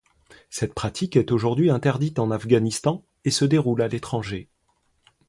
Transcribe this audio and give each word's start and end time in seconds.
Cette 0.49 0.73
pratique 0.73 1.15
est 1.15 1.31
aujourd'hui 1.31 1.69
interdite 1.69 2.17
en 2.17 2.31
Afghanistan 2.31 3.05
et 3.23 3.29
se 3.29 3.45
déroule 3.45 3.83
à 3.83 3.87
l'étranger. 3.87 4.49